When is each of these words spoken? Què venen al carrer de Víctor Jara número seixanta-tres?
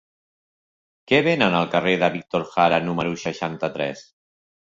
Què 1.11 1.17
venen 1.27 1.57
al 1.57 1.67
carrer 1.75 1.93
de 2.03 2.09
Víctor 2.15 2.45
Jara 2.55 2.81
número 2.87 3.13
seixanta-tres? 3.27 4.05